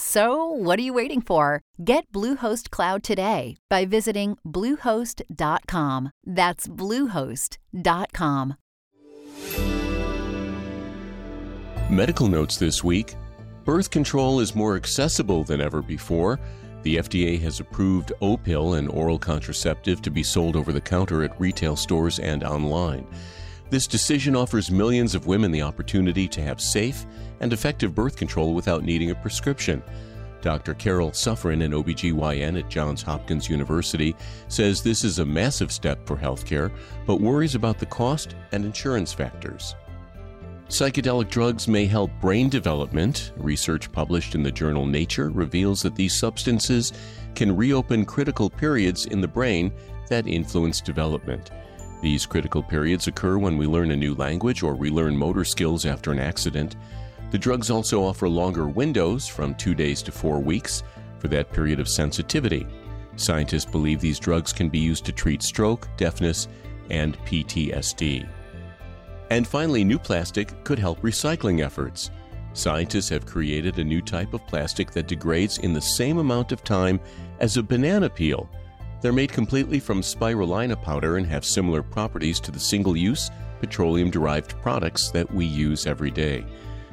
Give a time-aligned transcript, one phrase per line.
[0.00, 1.60] So, what are you waiting for?
[1.84, 6.12] Get Bluehost Cloud today by visiting Bluehost.com.
[6.24, 8.54] That's Bluehost.com.
[11.90, 13.16] Medical notes this week
[13.64, 16.38] birth control is more accessible than ever before.
[16.84, 21.40] The FDA has approved Opill, an oral contraceptive, to be sold over the counter at
[21.40, 23.04] retail stores and online.
[23.70, 27.04] This decision offers millions of women the opportunity to have safe
[27.40, 29.82] and effective birth control without needing a prescription.
[30.40, 30.74] Dr.
[30.74, 34.14] Carol Sufrin, an OBGYN at Johns Hopkins University,
[34.48, 36.72] says this is a massive step for healthcare,
[37.06, 39.74] but worries about the cost and insurance factors.
[40.68, 43.32] Psychedelic drugs may help brain development.
[43.36, 46.92] Research published in the journal Nature reveals that these substances
[47.34, 49.72] can reopen critical periods in the brain
[50.08, 51.50] that influence development.
[52.00, 56.12] These critical periods occur when we learn a new language or relearn motor skills after
[56.12, 56.76] an accident.
[57.30, 60.82] The drugs also offer longer windows, from two days to four weeks,
[61.18, 62.66] for that period of sensitivity.
[63.16, 66.46] Scientists believe these drugs can be used to treat stroke, deafness,
[66.90, 68.28] and PTSD.
[69.30, 72.10] And finally, new plastic could help recycling efforts.
[72.54, 76.64] Scientists have created a new type of plastic that degrades in the same amount of
[76.64, 76.98] time
[77.40, 78.48] as a banana peel.
[79.00, 83.30] They're made completely from spirulina powder and have similar properties to the single use
[83.60, 86.44] petroleum derived products that we use every day.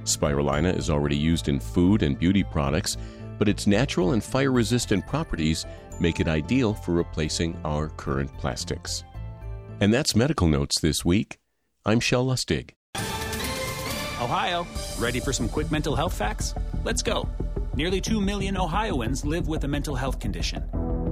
[0.04, 2.98] Spirulina is already used in food and beauty products,
[3.38, 5.66] but its natural and fire resistant properties
[6.00, 9.04] make it ideal for replacing our current plastics.
[9.80, 11.38] And that's Medical Notes this week.
[11.86, 12.72] I'm Shel Lustig.
[14.22, 14.66] Ohio,
[14.98, 16.56] ready for some quick mental health facts?
[16.84, 17.28] Let's go.
[17.76, 20.64] Nearly 2 million Ohioans live with a mental health condition.